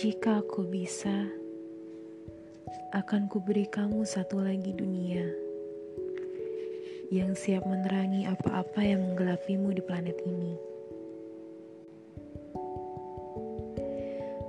[0.00, 1.12] Jika aku bisa,
[2.96, 5.28] akan kuberi kamu satu lagi dunia
[7.12, 10.56] yang siap menerangi apa-apa yang menggelapimu di planet ini.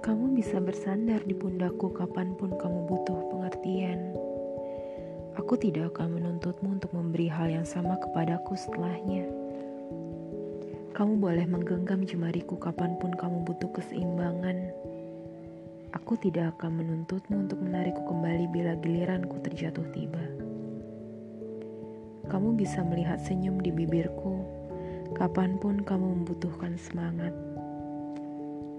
[0.00, 4.16] Kamu bisa bersandar di pundakku kapan pun kamu butuh pengertian.
[5.36, 9.28] Aku tidak akan menuntutmu untuk memberi hal yang sama kepadaku setelahnya.
[10.96, 14.72] Kamu boleh menggenggam jemariku kapan pun kamu butuh keseimbangan
[16.04, 20.20] Aku tidak akan menuntutmu untuk menarikku kembali bila giliranku terjatuh tiba.
[22.28, 24.44] Kamu bisa melihat senyum di bibirku
[25.16, 27.32] kapan pun kamu membutuhkan semangat.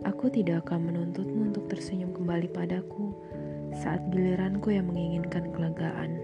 [0.05, 3.17] Aku tidak akan menuntutmu untuk tersenyum kembali padaku
[3.73, 6.21] saat giliranku yang menginginkan kelegaan.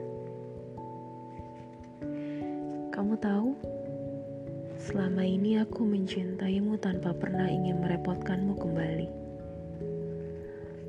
[2.94, 3.58] Kamu tahu,
[4.78, 9.21] selama ini aku mencintaimu tanpa pernah ingin merepotkanmu kembali.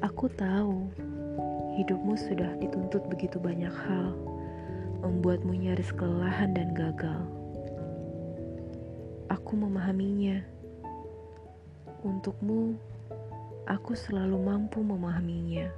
[0.02, 0.90] Aku tahu
[1.78, 4.18] hidupmu sudah dituntut begitu banyak hal,
[4.98, 7.22] membuatmu nyaris kelelahan dan gagal.
[9.30, 10.42] Aku memahaminya.
[12.02, 12.74] Untukmu,
[13.70, 15.70] aku selalu mampu memahaminya.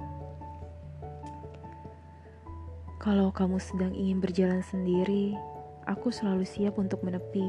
[2.97, 5.37] Kalau kamu sedang ingin berjalan sendiri,
[5.85, 7.45] aku selalu siap untuk menepi,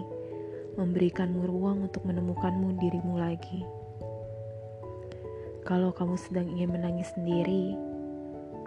[0.77, 3.65] memberikanmu ruang untuk menemukanmu dirimu lagi.
[5.67, 7.75] Kalau kamu sedang ingin menangis sendiri,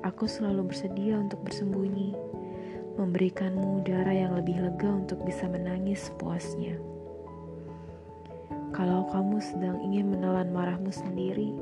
[0.04, 2.12] aku selalu bersedia untuk bersembunyi,
[3.00, 6.76] memberikanmu udara yang lebih lega untuk bisa menangis puasnya.
[8.76, 11.56] Kalau kamu sedang ingin menelan marahmu sendiri,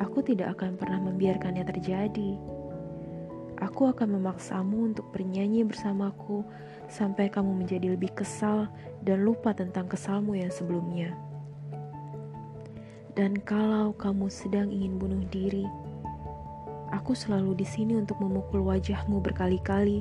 [0.00, 2.40] aku tidak akan pernah membiarkannya terjadi.
[3.60, 6.48] Aku akan memaksamu untuk bernyanyi bersamaku
[6.88, 8.72] sampai kamu menjadi lebih kesal
[9.04, 11.12] dan lupa tentang kesalmu yang sebelumnya.
[13.20, 15.68] Dan kalau kamu sedang ingin bunuh diri,
[16.88, 20.00] aku selalu di sini untuk memukul wajahmu berkali-kali,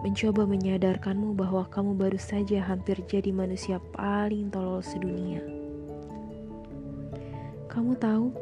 [0.00, 5.44] mencoba menyadarkanmu bahwa kamu baru saja hampir jadi manusia paling tolol sedunia.
[7.68, 8.32] Kamu tahu,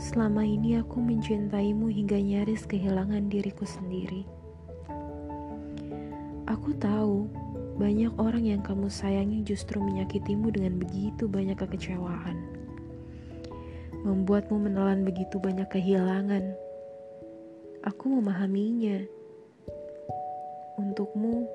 [0.00, 4.24] selama ini aku mencintaimu hingga nyaris kehilangan diriku sendiri.
[6.48, 7.28] Aku tahu
[7.76, 12.61] banyak orang yang kamu sayangi justru menyakitimu dengan begitu banyak kekecewaan.
[14.02, 16.54] Membuatmu menelan begitu banyak kehilangan.
[17.86, 19.02] Aku memahaminya.
[20.78, 21.46] Untukmu,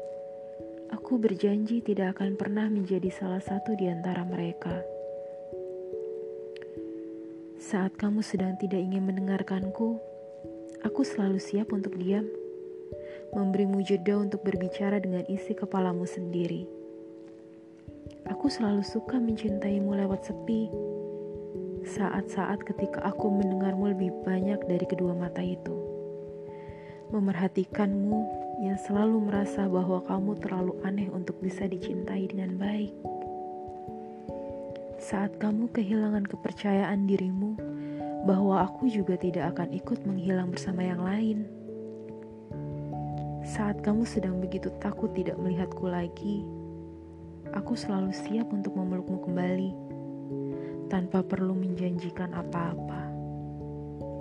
[0.95, 4.79] aku berjanji tidak akan pernah menjadi salah satu di antara mereka.
[7.59, 9.99] Saat kamu sedang tidak ingin mendengarkanku,
[10.87, 12.25] aku selalu siap untuk diam
[13.35, 16.63] memberimu jeda untuk berbicara dengan isi kepalamu sendiri.
[18.27, 20.67] Aku selalu suka mencintaimu lewat sepi.
[21.87, 25.71] Saat-saat ketika aku mendengarmu lebih banyak dari kedua mata itu.
[27.15, 28.19] Memerhatikanmu
[28.59, 32.91] yang selalu merasa bahwa kamu terlalu aneh untuk bisa dicintai dengan baik.
[34.99, 37.55] Saat kamu kehilangan kepercayaan dirimu
[38.27, 41.47] bahwa aku juga tidak akan ikut menghilang bersama yang lain
[43.47, 46.43] saat kamu sedang begitu takut tidak melihatku lagi,
[47.55, 49.71] aku selalu siap untuk memelukmu kembali
[50.87, 53.11] tanpa perlu menjanjikan apa-apa.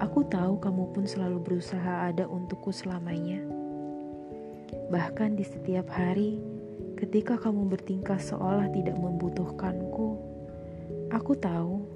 [0.03, 3.41] Aku tahu kamu pun selalu berusaha ada untukku selamanya.
[4.91, 6.43] Bahkan di setiap hari,
[6.99, 10.19] ketika kamu bertingkah seolah tidak membutuhkanku,
[11.15, 11.87] aku tahu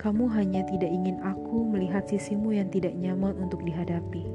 [0.00, 4.26] kamu hanya tidak ingin aku melihat sisimu yang tidak nyaman untuk dihadapi.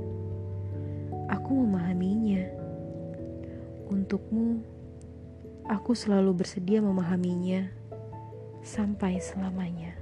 [1.29, 2.47] Aku memahaminya.
[3.89, 4.61] Untukmu,
[5.65, 7.69] aku selalu bersedia memahaminya
[8.63, 9.95] sampai selamanya.